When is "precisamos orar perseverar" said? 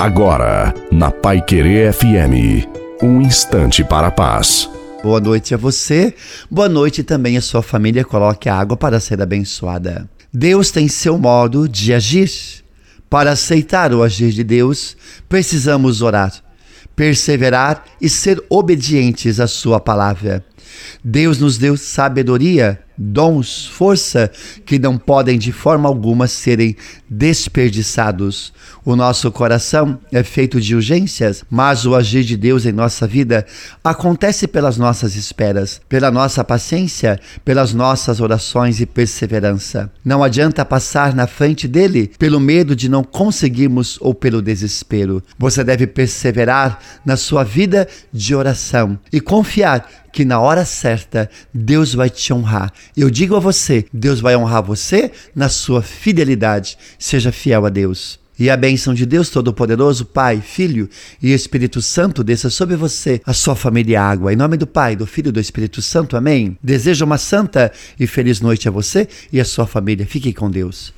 15.28-17.84